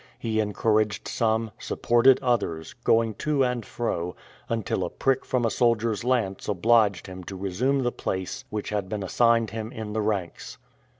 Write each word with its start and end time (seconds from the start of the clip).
He 0.17 0.39
encouraged 0.39 1.07
some, 1.07 1.51
supported 1.59 2.19
others, 2.23 2.73
going 2.83 3.13
to 3.21 3.43
and 3.43 3.63
fro, 3.63 4.15
until 4.49 4.83
a 4.83 4.89
prick 4.89 5.23
from 5.23 5.45
a 5.45 5.51
soldier's 5.51 6.03
lance 6.03 6.47
obliged 6.47 7.05
him 7.05 7.23
to 7.25 7.35
resume 7.35 7.83
the 7.83 7.91
place 7.91 8.43
which 8.49 8.69
had 8.71 8.89
been 8.89 9.03
assigned 9.03 9.51
him 9.51 9.71
in 9.71 9.93
the 9.93 10.01
ranks. 10.01 10.57